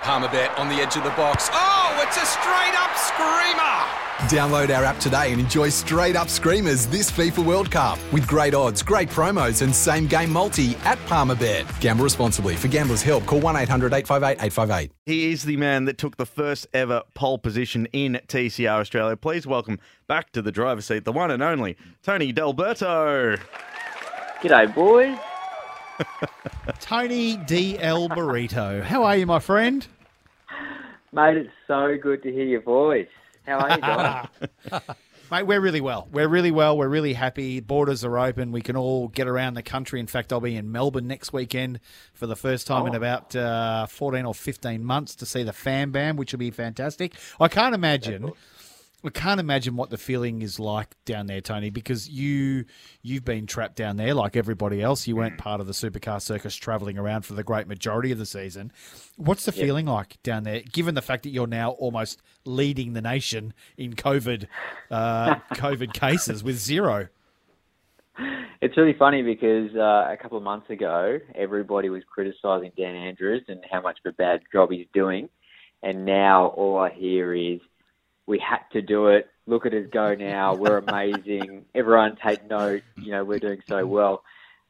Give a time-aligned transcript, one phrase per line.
[0.00, 1.48] Palmerbet on the edge of the box.
[1.52, 4.08] Oh, it's a straight up screamer!
[4.28, 8.54] Download our app today and enjoy straight up screamers this FIFA World Cup with great
[8.54, 11.80] odds, great promos, and same game multi at Palmerbet.
[11.80, 12.54] Gamble responsibly.
[12.54, 14.92] For gamblers' help, call 1 800 858 858.
[15.04, 19.16] He is the man that took the first ever pole position in TCR Australia.
[19.16, 23.36] Please welcome back to the driver's seat the one and only Tony D'Alberto.
[24.42, 25.18] G'day, boys.
[26.80, 28.82] Tony DL Burrito.
[28.82, 29.86] How are you, my friend?
[31.12, 33.08] Mate, it's so good to hear your voice.
[33.46, 34.28] How are you guys?
[35.30, 36.08] Mate, we're really well.
[36.10, 36.76] We're really well.
[36.78, 37.60] We're really happy.
[37.60, 38.50] Borders are open.
[38.50, 40.00] We can all get around the country.
[40.00, 41.80] In fact, I'll be in Melbourne next weekend
[42.14, 42.96] for the first time in Oh.
[42.96, 47.14] about uh, 14 or 15 months to see the Fan Bam, which will be fantastic.
[47.38, 48.32] I can't imagine.
[49.04, 52.64] I can't imagine what the feeling is like down there, Tony, because you
[53.00, 55.06] you've been trapped down there like everybody else.
[55.06, 58.26] You weren't part of the supercar circus traveling around for the great majority of the
[58.26, 58.72] season.
[59.16, 63.00] What's the feeling like down there, given the fact that you're now almost leading the
[63.00, 64.46] nation in COVID
[64.90, 67.08] uh, COVID cases with zero?
[68.60, 73.44] it's really funny because uh, a couple of months ago, everybody was criticising Dan Andrews
[73.48, 75.28] and how much of a bad job he's doing.
[75.82, 77.60] And now all I hear is,
[78.28, 79.28] we had to do it.
[79.46, 80.54] Look at us go now.
[80.54, 81.64] We're amazing.
[81.74, 82.82] Everyone take note.
[82.96, 84.22] You know, we're doing so well.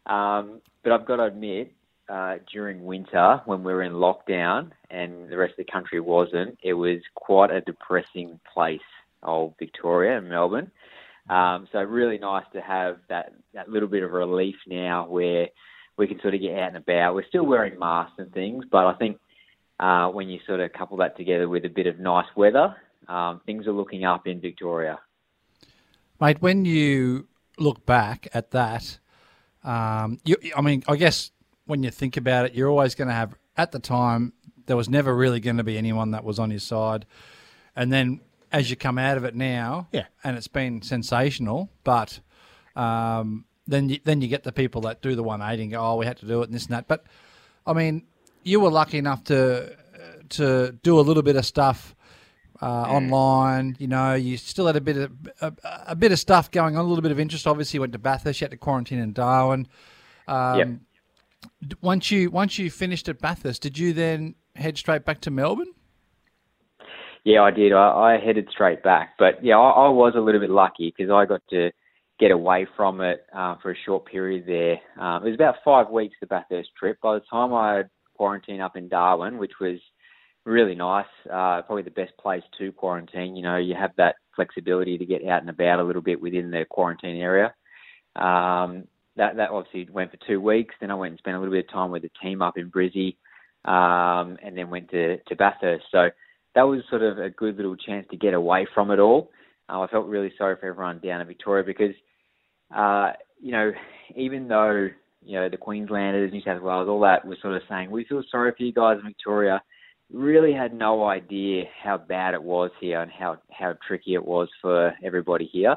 [0.06, 1.72] Um, but I've got to admit,
[2.08, 6.56] uh, during winter when we were in lockdown and the rest of the country wasn't,
[6.62, 8.80] it was quite a depressing place,
[9.22, 10.70] old Victoria and Melbourne.
[11.28, 15.48] Um, so really nice to have that, that little bit of relief now where
[15.98, 17.14] we can sort of get out and about.
[17.14, 19.18] We're still wearing masks and things, but I think
[19.78, 22.74] uh, when you sort of couple that together with a bit of nice weather,
[23.08, 24.98] um, things are looking up in Victoria.
[26.20, 28.98] Mate, when you look back at that,
[29.64, 31.30] um, you, I mean, I guess
[31.66, 34.32] when you think about it, you're always going to have, at the time,
[34.66, 37.06] there was never really going to be anyone that was on your side.
[37.76, 38.20] And then
[38.52, 40.06] as you come out of it now, Yeah.
[40.24, 42.20] and it's been sensational, but
[42.76, 45.96] um, then, you, then you get the people that do the 180 and go, oh,
[45.96, 46.88] we had to do it and this and that.
[46.88, 47.04] But,
[47.66, 48.04] I mean,
[48.44, 49.76] you were lucky enough to,
[50.30, 51.94] to do a little bit of stuff
[52.60, 53.76] uh, online.
[53.78, 55.52] You know, you still had a bit of a,
[55.88, 57.46] a bit of stuff going on, a little bit of interest.
[57.46, 59.68] Obviously, you went to Bathurst, you had to quarantine in Darwin.
[60.26, 60.68] Um, Yep.
[61.80, 65.72] Once you once you finished at Bathurst, did you then head straight back to Melbourne?
[67.24, 67.72] Yeah, I did.
[67.72, 71.12] I, I headed straight back, but yeah, I, I was a little bit lucky because
[71.12, 71.70] I got to
[72.18, 74.80] get away from it uh, for a short period there.
[75.00, 76.98] Um, it was about five weeks the Bathurst trip.
[77.00, 79.78] By the time I had quarantine up in Darwin, which was
[80.48, 83.36] really nice, uh, probably the best place to quarantine.
[83.36, 86.50] You know, you have that flexibility to get out and about a little bit within
[86.50, 87.54] the quarantine area.
[88.16, 88.84] Um,
[89.16, 90.74] that that obviously went for two weeks.
[90.80, 92.70] Then I went and spent a little bit of time with the team up in
[92.70, 93.16] Brizzy,
[93.64, 95.84] um, and then went to to Bathurst.
[95.92, 96.08] So
[96.54, 99.30] that was sort of a good little chance to get away from it all.
[99.68, 101.94] Uh, I felt really sorry for everyone down in Victoria because,
[102.74, 103.72] uh, you know,
[104.16, 104.88] even though
[105.22, 108.22] you know the Queenslanders, New South Wales, all that was sort of saying we feel
[108.30, 109.60] sorry for you guys in Victoria,
[110.12, 114.48] really had no idea how bad it was here and how how tricky it was
[114.62, 115.76] for everybody here.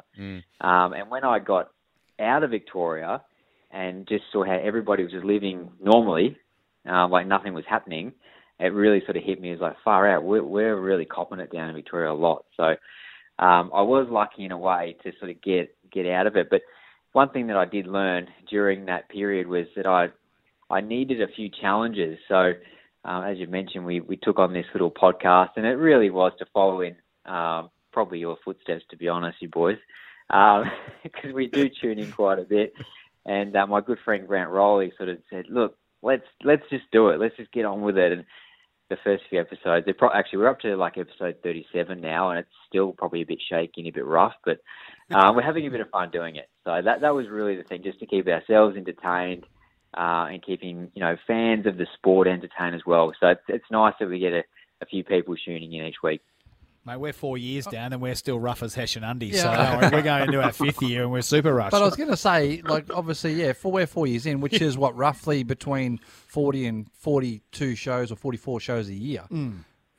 [0.62, 1.70] Um, and when I got
[2.20, 3.22] out of Victoria
[3.72, 6.38] and just saw how everybody was just living normally,
[6.90, 8.14] uh, like nothing was happening,
[8.60, 10.24] it really sort of hit me as like far out.
[10.24, 12.46] We're, we're really copping it down in Victoria a lot.
[12.56, 12.64] So
[13.44, 16.48] um, I was lucky in a way to sort of get get out of it.
[16.50, 16.62] But
[17.12, 20.08] one thing that I did learn during that period was that I
[20.70, 22.18] I needed a few challenges.
[22.30, 22.54] So
[23.04, 26.34] um, as you mentioned, we we took on this little podcast, and it really was
[26.40, 26.96] to follow in
[27.26, 29.78] um, probably your footsteps, to be honest, you boys,
[31.04, 32.74] because we do tune in quite a bit.
[33.26, 37.10] And uh, my good friend Grant Rowley sort of said, "Look, let's let's just do
[37.10, 37.20] it.
[37.20, 38.26] Let's just get on with it." And
[38.90, 42.40] the first few episodes, they're pro- actually we're up to like episode 37 now, and
[42.40, 44.60] it's still probably a bit shaky and a bit rough, but
[45.12, 46.50] um, we're having a bit of fun doing it.
[46.66, 49.46] So that that was really the thing, just to keep ourselves entertained
[49.98, 53.12] uh, and keeping you know fans of the sport entertained as well.
[53.20, 54.44] So it's, it's nice that we get a,
[54.82, 56.22] a few people tuning in each week.
[56.84, 59.34] Mate, we're four years down and we're still rough as Hesh and Undy.
[59.34, 59.70] So Yeah.
[59.72, 61.70] don't worry, we're going into our fifth year and we're super rough.
[61.70, 64.60] But I was going to say, like, obviously, yeah, four, we're four years in, which
[64.60, 69.26] is what roughly between forty and forty-two shows or forty-four shows a year.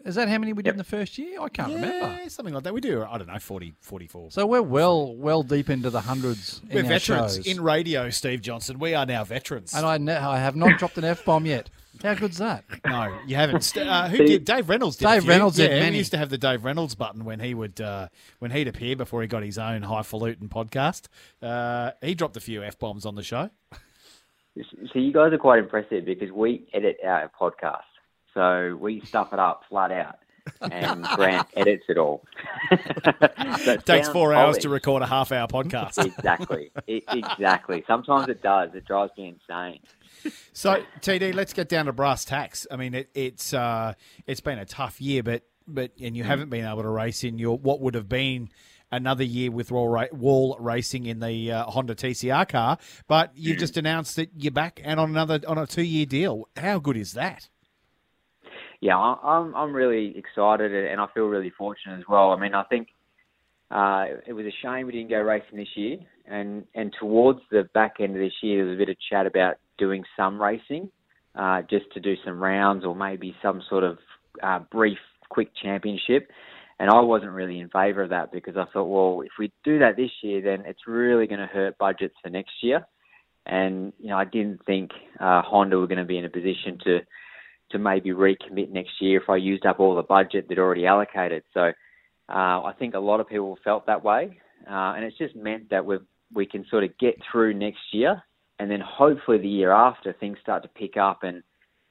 [0.05, 1.41] Is that how many we did in the first year?
[1.41, 2.19] I can't remember.
[2.23, 2.75] Yeah, something like that.
[2.75, 4.33] We do, I don't know, 40, 44.
[4.33, 6.61] So we're well, well deep into the hundreds.
[6.71, 7.47] We're our veterans shows.
[7.47, 8.79] in radio, Steve Johnson.
[8.79, 9.75] We are now veterans.
[9.75, 11.71] and I, ne- I have not dropped an f bomb yet.
[12.03, 12.65] How good's that?
[12.85, 13.77] No, you haven't.
[13.77, 14.45] Uh, who did?
[14.45, 15.07] Dave Reynolds did.
[15.07, 15.31] Dave few.
[15.31, 15.93] Reynolds did many.
[15.93, 18.09] We used to have the Dave Reynolds button when he would uh,
[18.41, 21.07] when he'd appear before he got his own highfalutin podcast.
[21.41, 23.51] Uh, he dropped a few f bombs on the show.
[24.93, 27.83] So you guys are quite impressive because we edit our podcast,
[28.35, 30.19] so we stuff it up flat out,
[30.61, 32.25] and Grant edits it all.
[33.65, 36.05] So It takes four hours to record a half hour podcast.
[36.05, 37.85] Exactly, I- exactly.
[37.87, 38.71] Sometimes it does.
[38.75, 39.81] It drives me insane.
[40.53, 42.67] So TD, let's get down to brass tacks.
[42.71, 43.95] I mean, it, it's uh,
[44.27, 47.39] it's been a tough year, but but and you haven't been able to race in
[47.39, 48.49] your what would have been
[48.91, 52.79] another year with wall, ra- wall racing in the uh, Honda TCR car.
[53.09, 56.49] But you've just announced that you're back and on another on a two year deal.
[56.57, 57.49] How good is that?
[58.83, 62.33] Yeah, I'm I'm really excited and I feel really fortunate as well.
[62.33, 62.89] I mean, I think
[63.71, 67.63] uh, it was a shame we didn't go racing this year, and and towards the
[67.75, 70.91] back end of this year, there was a bit of chat about doing some racing,
[71.37, 73.99] uh, just to do some rounds or maybe some sort of
[74.43, 74.99] uh, brief,
[75.29, 76.29] quick championship.
[76.81, 79.79] And I wasn't really in favour of that because I thought, well, if we do
[79.79, 82.85] that this year, then it's really going to hurt budgets for next year.
[83.47, 84.91] And you know, I didn't think
[85.21, 86.99] uh, Honda were going to be in a position to
[87.73, 91.43] to maybe recommit next year if I used up all the budget that already allocated.
[91.53, 91.73] So
[92.29, 94.39] uh, I think a lot of people felt that way,
[94.71, 95.99] uh, and it's just meant that we
[96.35, 98.23] we can sort of get through next year,
[98.59, 101.43] and then hopefully the year after things start to pick up and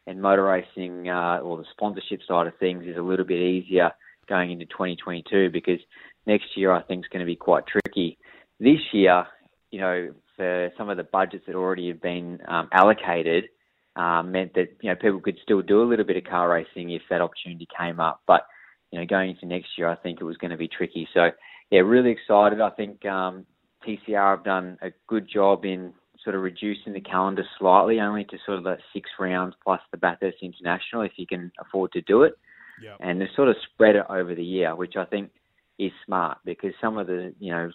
[0.08, 3.92] and motor racing uh, or the sponsorship side of things is a little bit easier
[4.28, 5.80] going into 2022 because
[6.26, 8.18] next year I think is going to be quite tricky.
[8.60, 9.26] This year,
[9.70, 13.46] you know, for some of the budgets that already have been um, allocated,
[13.96, 16.92] um, meant that you know people could still do a little bit of car racing
[16.92, 18.22] if that opportunity came up.
[18.28, 18.46] But
[18.92, 21.08] you know, going into next year, I think it was going to be tricky.
[21.14, 21.30] So
[21.70, 22.62] yeah, really excited.
[22.62, 23.46] I think um,
[23.88, 25.94] TCR have done a good job in
[26.24, 29.98] sort of reducing the calendar slightly, only to sort of the six rounds plus the
[29.98, 32.34] Bathurst International, if you can afford to do it.
[32.84, 32.98] Yep.
[33.00, 35.32] And they sort of spread it over the year, which I think
[35.80, 37.72] is smart because some of the you know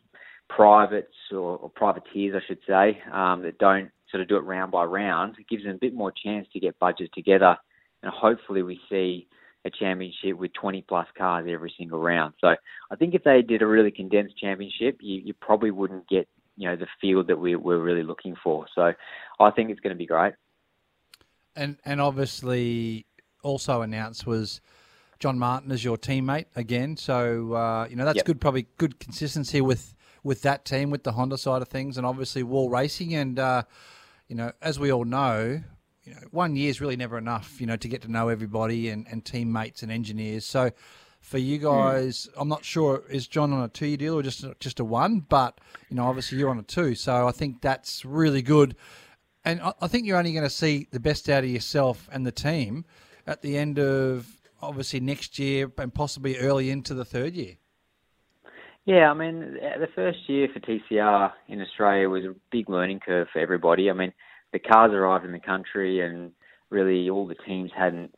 [0.48, 4.72] privates or, or privateers, I should say, um, that don't sort of do it round
[4.72, 7.56] by round, it gives them a bit more chance to get budgets together,
[8.02, 9.26] and hopefully we see
[9.64, 12.34] a championship with 20 plus cars every single round.
[12.40, 12.48] So
[12.90, 16.68] I think if they did a really condensed championship, you, you probably wouldn't get you
[16.68, 18.66] know the field that we, we're really looking for.
[18.74, 18.92] So
[19.40, 20.34] I think it's going to be great.
[21.54, 23.06] And and obviously
[23.42, 24.60] also announced was
[25.18, 26.96] John Martin as your teammate again.
[26.96, 28.26] So uh, you know that's Yep.
[28.26, 32.06] good, probably good consistency with with that team, with the Honda side of things, and
[32.06, 33.14] obviously Wall Racing.
[33.14, 33.62] And uh,
[34.28, 35.62] you know, as we all know,
[36.04, 37.60] you know, one year is really never enough.
[37.60, 40.44] You know, to get to know everybody and, and teammates and engineers.
[40.44, 40.70] So
[41.20, 41.64] for you hmm.
[41.64, 44.84] guys, I'm not sure is John on a two year deal or just just a
[44.84, 46.94] one, but you know, obviously you're on a two.
[46.94, 48.76] So I think that's really good.
[49.44, 52.26] And I I think you're only going to see the best out of yourself and
[52.26, 52.84] the team
[53.26, 57.56] at the end of obviously next year and possibly early into the third year.
[58.86, 63.26] Yeah, I mean, the first year for TCR in Australia was a big learning curve
[63.32, 63.90] for everybody.
[63.90, 64.12] I mean,
[64.52, 66.30] the cars arrived in the country, and
[66.70, 68.14] really all the teams hadn't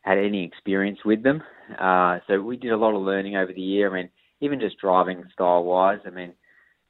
[0.00, 1.42] had any experience with them.
[1.78, 3.90] Uh, so we did a lot of learning over the year.
[3.90, 4.10] I mean,
[4.40, 5.98] even just driving style wise.
[6.06, 6.32] I mean,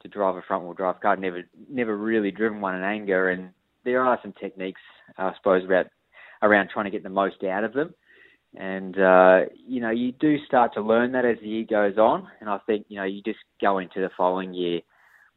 [0.03, 3.49] to drive a front wheel drive car, never never really driven one in anger, and
[3.83, 4.81] there are some techniques,
[5.17, 5.87] I suppose, about
[6.41, 7.93] around trying to get the most out of them.
[8.57, 12.27] And uh, you know, you do start to learn that as the year goes on.
[12.41, 14.81] And I think you know, you just go into the following year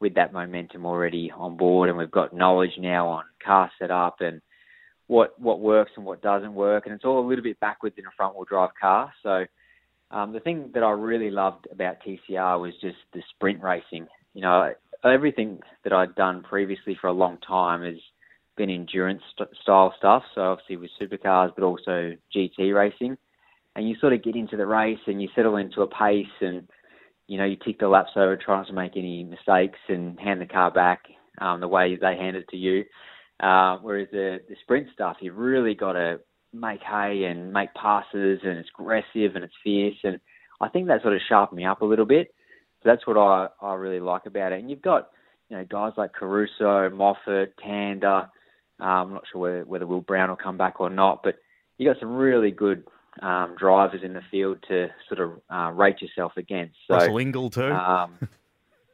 [0.01, 4.41] with that momentum already on board, and we've got knowledge now on car setup and
[5.07, 8.07] what what works and what doesn't work, and it's all a little bit backwards in
[8.07, 9.13] a front wheel drive car.
[9.23, 9.45] So
[10.11, 14.07] um, the thing that I really loved about TCR was just the sprint racing.
[14.33, 14.73] You know,
[15.05, 18.01] everything that I'd done previously for a long time has
[18.61, 20.23] been endurance st- style stuff.
[20.35, 23.17] So obviously with supercars, but also GT racing.
[23.75, 26.69] And you sort of get into the race and you settle into a pace and,
[27.27, 30.41] you know, you tick the laps over, try not to make any mistakes and hand
[30.41, 31.01] the car back
[31.41, 32.85] um, the way they hand it to you.
[33.43, 36.21] Uh, whereas the, the sprint stuff, you've really got to
[36.53, 39.97] make hay and make passes and it's aggressive and it's fierce.
[40.05, 40.21] And
[40.61, 42.35] I think that sort of sharpened me up a little bit.
[42.83, 44.61] So that's what I, I really like about it.
[44.61, 45.09] And you've got,
[45.49, 48.29] you know, guys like Caruso, Moffat, Tander.
[48.81, 51.37] Um, I'm not sure whether, whether Will Brown will come back or not, but
[51.79, 52.85] you got some really good
[53.23, 56.77] um, drivers in the field to sort of uh, rate yourself against.
[56.89, 57.73] So, Russell Ingall too.
[57.73, 58.29] um,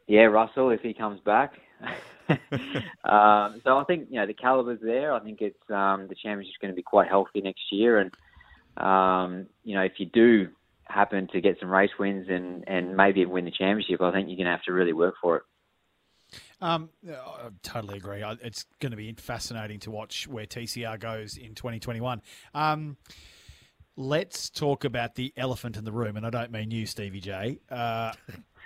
[0.07, 1.55] yeah, Russell if he comes back.
[2.29, 5.13] um, so I think you know the caliber's there.
[5.13, 8.11] I think it's um, the championship's going to be quite healthy next year, and
[8.77, 10.49] um, you know, if you do
[10.85, 14.37] happen to get some race wins and, and maybe win the championship, I think you're
[14.37, 15.43] going to have to really work for it.
[16.61, 18.23] Um, I totally agree.
[18.43, 22.23] It's going to be fascinating to watch where TCR goes in 2021.
[22.55, 22.97] Um,
[23.97, 27.59] let's talk about the elephant in the room, and I don't mean you, Stevie J.
[27.71, 28.13] Uh,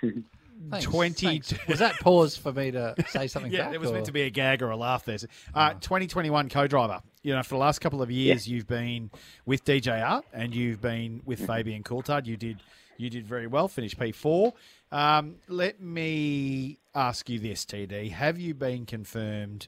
[0.69, 1.53] Thanks, 20 thanks.
[1.67, 3.51] Was that pause for me to say something?
[3.53, 5.17] yeah, back, there was meant to be a gag or a laugh there.
[5.53, 7.01] Uh, 2021 co-driver.
[7.23, 9.11] You know, for the last couple of years, you've been
[9.45, 12.25] with DJR and you've been with Fabian Coulthard.
[12.25, 12.57] You did
[12.97, 13.67] you did very well.
[13.67, 14.53] Finished P4.
[14.91, 19.67] Um, let me ask you this, TD: Have you been confirmed?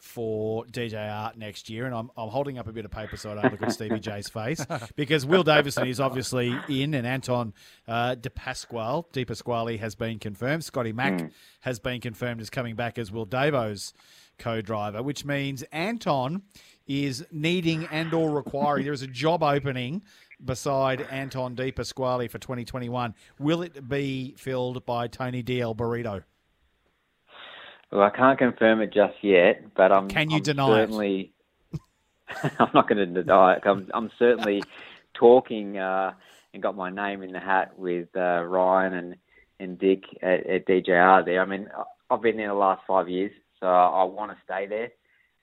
[0.00, 3.34] For DJR next year, and I'm, I'm holding up a bit of paper so I
[3.34, 4.64] don't look at Stevie J's face
[4.96, 7.52] because Will Davison is obviously in, and Anton
[7.86, 10.64] uh, De Pasquale, De Pasquale has been confirmed.
[10.64, 11.30] Scotty Mack
[11.60, 13.92] has been confirmed as coming back as Will Davo's
[14.38, 16.42] co-driver, which means Anton
[16.86, 18.84] is needing and or requiring.
[18.84, 20.02] there is a job opening
[20.44, 23.14] beside Anton De Pasquale for 2021.
[23.38, 26.24] Will it be filled by Tony DL Burrito?
[27.90, 30.08] Well, I can't confirm it just yet, but I'm.
[30.08, 30.74] Can you I'm deny it?
[30.74, 31.32] certainly,
[32.58, 33.62] I'm not going to deny it.
[33.64, 34.62] I'm, I'm certainly
[35.14, 36.12] talking uh,
[36.54, 39.16] and got my name in the hat with uh, Ryan and
[39.58, 41.42] and Dick at, at DJR there.
[41.42, 41.68] I mean,
[42.10, 44.90] I've been there the last five years, so I want to stay there.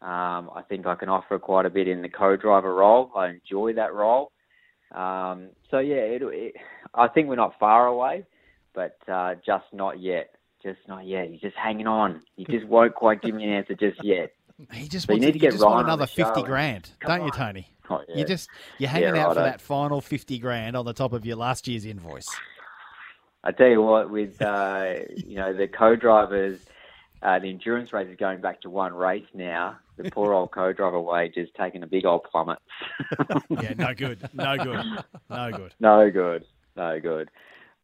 [0.01, 3.12] Um, I think I can offer quite a bit in the co-driver role.
[3.16, 4.32] I enjoy that role.
[4.94, 6.56] Um, so yeah, it, it,
[6.94, 8.25] I think we're not far away,
[8.74, 10.37] but uh, just not yet.
[10.64, 11.30] Just not yet.
[11.30, 12.22] He's just hanging on.
[12.36, 14.32] He just won't quite give me an answer just yet.
[14.74, 17.32] He just So you wants need to get just Ryan another fifty grand, don't you.
[17.32, 17.68] Tony?
[17.90, 18.18] Oh, yeah.
[18.18, 18.50] You just
[18.80, 21.70] you're hanging Yeah, out for that final fifty grand on the top of your last
[21.70, 22.28] year's invoice.
[23.46, 26.60] I tell you what, with uh, you know the co-drivers,
[27.22, 29.78] uh, the endurance race is going back to one race now.
[29.96, 32.60] The poor old co-driver wage is taking a big old plummet.
[33.62, 34.86] Yeah, no good, no good,
[35.30, 35.74] no good.
[35.80, 36.46] no good,
[36.76, 37.30] no good.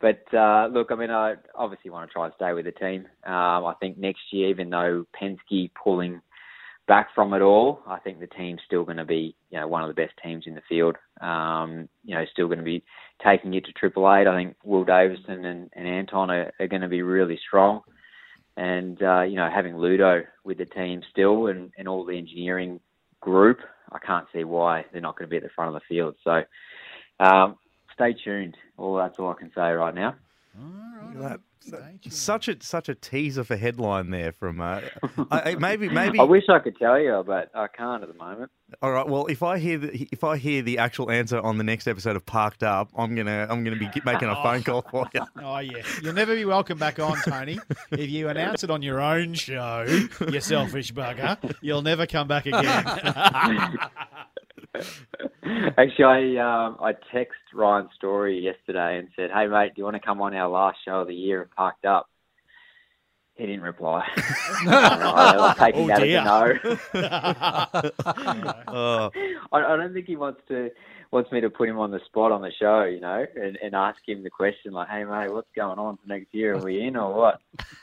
[0.03, 3.05] But uh, look, I mean, I obviously want to try and stay with the team.
[3.25, 6.19] Um, I think next year, even though Penske pulling
[6.89, 9.81] back from it all, I think the team's still going to be, you know, one
[9.81, 10.97] of the best teams in the field.
[11.21, 12.83] Um, you know, still going to be
[13.25, 14.27] taking it to Triple Eight.
[14.27, 17.79] I think Will Davison and, and Anton are, are going to be really strong.
[18.57, 22.81] And uh, you know, having Ludo with the team still and, and all the engineering
[23.21, 25.95] group, I can't see why they're not going to be at the front of the
[25.95, 26.15] field.
[26.25, 26.41] So
[27.21, 27.55] um,
[27.93, 28.57] stay tuned.
[28.77, 30.15] Well, that's all I can say right now.
[31.15, 31.39] That-
[32.09, 34.81] such a such a teaser for headline there from uh,
[35.31, 38.15] I, I- maybe maybe I wish I could tell you, but I can't at the
[38.15, 38.51] moment.
[38.81, 41.63] all right well if I hear the, if I hear the actual answer on the
[41.63, 44.81] next episode of Parked Up I'm gonna I'm gonna be get- making a phone call
[44.81, 47.57] for you Oh yeah, you'll never be welcome back on, Tony.
[47.91, 49.85] If you announce it on your own show,
[50.29, 53.79] you selfish bugger, you'll never come back again.
[55.77, 59.95] Actually, I um, I text Ryan Story yesterday and said, "Hey mate, do you want
[59.95, 62.07] to come on our last show of the year at Parked Up?"
[63.35, 64.05] He didn't reply.
[64.67, 66.19] I'm taking Oh, that dear.
[66.19, 68.61] as a no.
[68.67, 69.09] oh,
[69.51, 70.69] I, I don't think he wants to
[71.13, 73.75] wants me to put him on the spot on the show, you know, and, and
[73.75, 76.55] ask him the question like, "Hey mate, what's going on for next year?
[76.55, 77.39] Are we in or what?"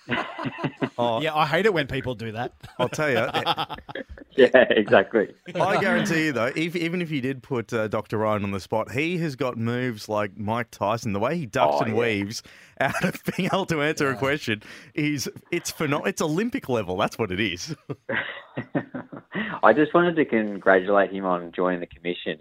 [0.99, 2.53] oh yeah, I hate it when people do that.
[2.79, 3.17] I'll tell you
[4.37, 5.29] yeah, exactly.
[5.55, 8.61] I guarantee you though if, even if you did put uh, Dr Ryan on the
[8.61, 12.01] spot he has got moves like Mike Tyson the way he ducks Oh, and yeah.
[12.01, 12.43] weaves
[12.81, 14.63] out of being able to answer a question
[14.95, 17.75] is it's pheno- it's Olympic level that's what it is
[19.63, 22.39] I just wanted to congratulate him on joining the commission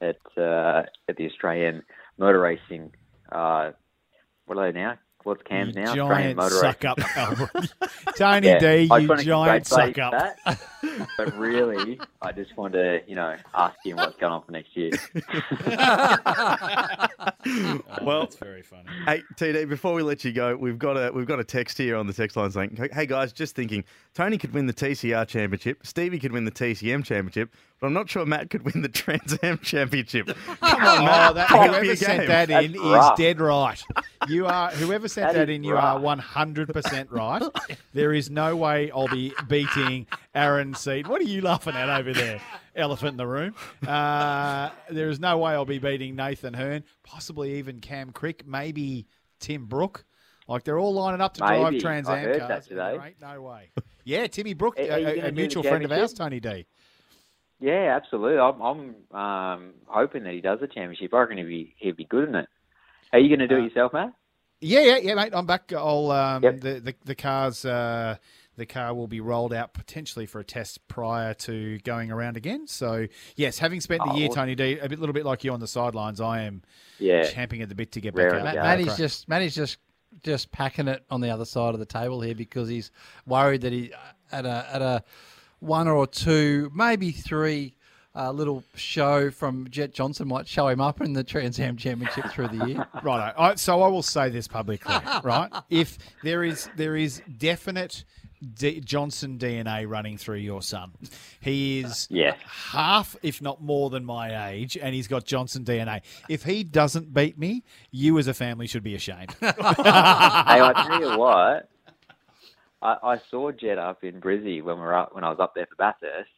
[0.00, 1.82] at uh, at the Australian
[2.18, 2.92] Motor Racing.
[3.30, 3.72] Uh,
[4.46, 4.98] what are they now?
[5.24, 5.94] What's CAMS You now?
[5.94, 6.98] Giant suck up,
[8.16, 8.88] Tony Yeah, D.
[8.90, 10.12] I just You giant suck up.
[10.12, 10.60] That,
[11.18, 14.74] but really, I just want to, you know, ask him what's going on for next
[14.76, 14.90] year.
[18.02, 18.84] well That's very funny.
[19.06, 21.96] Hey TD, before we let you go, we've got a we've got a text here
[21.96, 23.84] on the text line saying, "Hey guys, just thinking,
[24.14, 27.50] Tony could win the TCR championship, Stevie could win the TCM championship,
[27.80, 31.30] but I'm not sure Matt could win the Trans Am championship." Come on, oh, Matt,
[31.30, 33.16] Oh, that, pick up whoever sent that in That's is rough.
[33.16, 33.82] dead right.
[34.28, 35.64] You are whoever sent That that, in.
[35.64, 37.42] You are one hundred percent right.
[37.92, 41.06] There is no way I'll be beating Aaron Seed.
[41.06, 42.40] What are you laughing at over there?
[42.76, 43.54] Elephant in the room.
[43.86, 46.84] Uh, there is no way I'll be beating Nathan Herne.
[47.02, 48.46] Possibly even Cam Crick.
[48.46, 49.06] Maybe
[49.40, 50.04] Tim Brook.
[50.48, 52.66] Like they're all lining up to drive Trans Am cars.
[52.68, 53.70] There ain't no way.
[54.04, 56.12] Yeah, Timmy Brook, Are- a, a- mutual friend of ours?
[56.12, 56.66] Tony D.
[57.60, 58.38] Yeah, absolutely.
[58.38, 61.12] I'm, I'm um, hoping that he does the championship.
[61.12, 62.48] I reckon he'd be he'd be good in it.
[63.12, 64.12] Are you going to do Uh, it yourself, Matt?
[64.60, 65.32] Yeah, yeah, yeah, mate.
[65.34, 65.72] I'm back.
[65.72, 66.60] I'll um, Yep.
[66.60, 67.64] the, the the cars.
[67.64, 68.16] Uh,
[68.56, 72.66] the car will be rolled out potentially for a test prior to going around again.
[72.66, 75.52] So, yes, having spent the Oh, year, Tony D, a bit, little bit like you
[75.54, 76.60] on the sidelines, I am
[76.98, 77.22] Yeah.
[77.22, 78.50] champing at the bit to get Raring back out.
[78.52, 78.68] to Ma- go.
[78.68, 78.98] Matty's Crack.
[78.98, 79.78] just Matty's just
[80.22, 82.90] just packing it on the other side of the table here because he's
[83.26, 83.92] worried that he
[84.30, 85.04] at a at a
[85.60, 87.76] one or two, maybe three.
[88.14, 92.26] Uh, little show from Jet Johnson might show him up in the Trans Am Championship
[92.32, 92.86] through the year.
[93.04, 93.32] Right.
[93.38, 95.48] I, so I will say this publicly, right?
[95.70, 98.04] If there is there is definite
[98.58, 100.90] D- Johnson DNA running through your son,
[101.40, 102.34] he is Yeah.
[102.44, 106.02] half, if not more, than my age, and he's got Johnson DNA.
[106.28, 107.62] If he doesn't beat me,
[107.92, 109.34] you as a family should be ashamed.
[109.40, 111.68] hey, I tell you what,
[112.82, 115.54] I, I saw Jet up in Brizzy when we were up when I was up
[115.54, 116.30] there for Bathurst.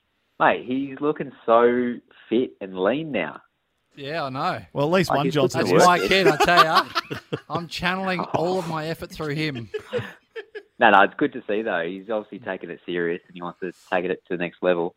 [0.43, 1.95] Mate, he's looking so
[2.29, 3.41] fit and lean now.
[3.95, 4.61] Yeah, I know.
[4.73, 5.61] Well, at least I one guess Johnson.
[5.61, 6.09] it's That's my it.
[6.09, 7.39] kid, I tell you.
[7.49, 9.69] I'm channeling all of my effort through him.
[10.79, 11.85] No, no, it's good to see though.
[11.87, 14.97] He's obviously taking it serious and he wants to take it to the next level.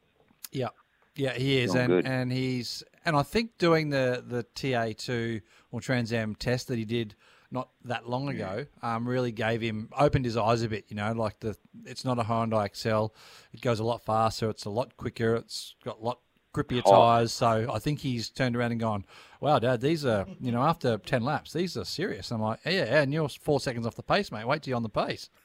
[0.52, 0.70] Yeah,
[1.16, 2.06] yeah, he is, Not and good.
[2.08, 6.80] and he's and I think doing the the TA two or Trans Am test that
[6.80, 7.14] he did
[7.52, 10.86] not that long ago, um, really gave him opened his eyes a bit.
[10.90, 13.14] You know, like the it's not a Hyundai Excel.
[13.54, 14.50] It goes a lot faster.
[14.50, 15.36] It's a lot quicker.
[15.36, 16.20] It's got a lot
[16.54, 16.92] grippier Oh.
[16.92, 17.32] tyres.
[17.34, 19.06] So I think he's turned around and gone,
[19.42, 22.72] "Wow, Dad, these are you know after ten laps, these are serious." I'm like, "Yeah,
[22.72, 24.46] yeah, and you're four seconds off the pace, mate.
[24.48, 25.30] Wait till you're on the pace."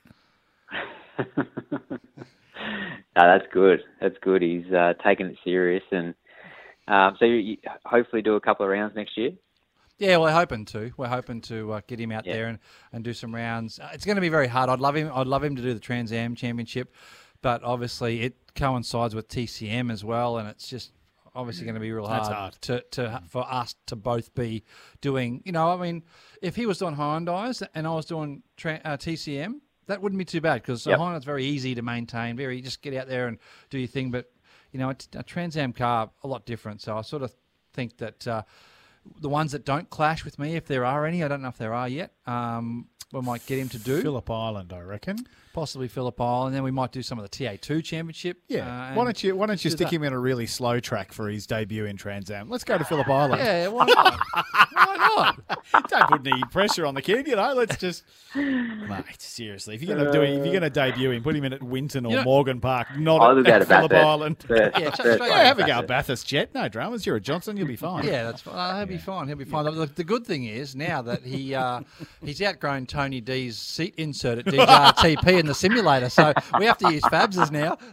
[3.16, 3.80] No, that's good.
[4.00, 4.40] That's good.
[4.40, 6.14] He's uh, taking it serious, and
[6.88, 9.33] um, so you, you hopefully do a couple of rounds next year.
[10.00, 10.90] Yeah, we're hoping to.
[10.97, 12.33] We're hoping to uh, get him out Yeah.
[12.33, 12.59] there and,
[12.92, 13.78] and do some rounds.
[13.78, 14.71] Uh, it's going to be very hard.
[14.71, 15.11] I'd love him.
[15.14, 16.95] I'd love him to do the Trans Am Championship,
[17.42, 20.92] but obviously it coincides with TCM as well, and it's just
[21.35, 22.54] obviously going to be real hard, hard.
[22.62, 24.64] to to for us to both be
[25.02, 25.42] doing.
[25.45, 26.02] You know, I mean,
[26.40, 30.25] if he was doing Hyundai's and I was doing tra- uh, TCM, that wouldn't be
[30.25, 30.99] too bad because Yep.
[30.99, 32.37] Hyundai's very easy to maintain.
[32.37, 33.37] Very just get out there and
[33.69, 34.33] do your thing, but
[34.73, 36.80] you know, a, a Trans Am car a lot different.
[36.80, 37.35] So I sort of
[37.75, 38.26] think that.
[38.26, 38.42] Uh,
[39.21, 41.59] the ones that don't clash with me, if there are any, I don't know if
[41.59, 42.12] there are yet.
[42.26, 45.26] Um, we might get him to do Phillip Island, I reckon.
[45.52, 48.39] possibly Phillip Island, and then we might do some of the TA2 Championship.
[48.47, 48.93] Yeah.
[48.93, 49.97] uh, why don't you Why don't you do stick that.
[49.97, 52.49] him in a really slow track for his debut in Trans Am?
[52.49, 53.43] Let's go to Phillip Island.
[53.43, 54.21] Yeah, why not?
[55.00, 55.34] why
[55.73, 55.89] not?
[55.89, 57.52] Don't put any pressure on the kid, you know.
[57.54, 59.04] Let's just, mate.
[59.19, 61.63] Seriously, if you're gonna do, it, if you're gonna debut him, put him in at
[61.63, 64.06] Winton or You know- Morgan Park, not I'll at, at at Phillip Bathurst.
[64.06, 64.45] Island.
[64.47, 65.82] First- Yeah, first straight Yeah, have a go Bathurst.
[65.82, 66.54] at Bathurst, Jet.
[66.54, 67.06] No dramas.
[67.06, 67.56] You're a Johnson.
[67.56, 68.04] You'll be fine.
[68.04, 68.54] Yeah, that's fine.
[68.56, 69.28] Uh, he'll be fine.
[69.28, 69.65] He'll be fine.
[69.65, 71.80] The, the good thing is now that he uh,
[72.25, 76.93] he's outgrown Tony D's seat insert at DJRTP in the simulator, so we have to
[76.93, 77.78] use Fabs's now.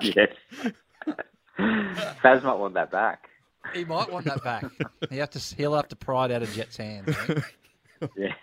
[0.00, 0.30] Yes.
[1.58, 3.28] Faz might want that back.
[3.74, 4.64] He might want that back.
[5.10, 5.54] He have to.
[5.56, 7.16] He'll have to pry it out of Jet's hands.
[8.16, 8.34] Yeah.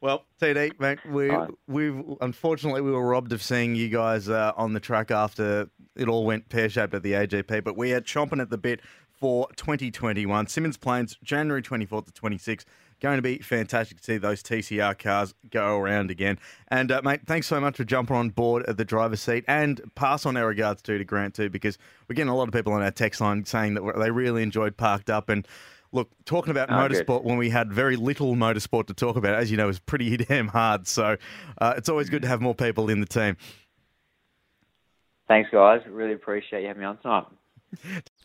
[0.00, 1.54] Well, TD, mate, we Fine.
[1.68, 6.08] we've unfortunately we were robbed of seeing you guys uh, on the track after it
[6.08, 8.80] all went pear shaped at the AGP, but we are chomping at the bit
[9.12, 12.64] for 2021 Symmons Plains, January 24th to 26th.
[13.00, 16.38] Going to be fantastic to see those TCR cars go around again.
[16.68, 19.80] And uh, mate, thanks so much for jumping on board at the driver's seat, and
[19.94, 22.72] pass on our regards too to Grant too, because we're getting a lot of people
[22.74, 25.46] on our text line saying that they really enjoyed Parked Up and.
[25.92, 27.04] Look, talking about Oh, good.
[27.04, 30.16] motorsport when we had very little motorsport to talk about, as you know, is pretty
[30.28, 30.86] damn hard.
[30.86, 31.16] So
[31.60, 33.36] uh, it's always good to have more people in the team.
[35.26, 35.80] Thanks, guys.
[35.88, 37.24] Really appreciate you having me on tonight.